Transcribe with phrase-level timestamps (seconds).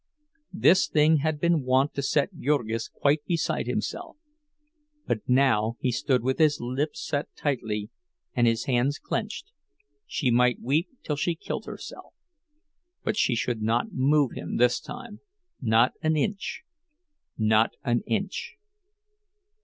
[0.55, 4.17] This thing had been wont to set Jurgis quite beside himself;
[5.05, 7.91] but now he stood with his lips set tightly
[8.33, 12.15] and his hands clenched—she might weep till she killed herself,
[13.03, 16.63] but she should not move him this time—not an inch,
[17.37, 18.55] not an inch.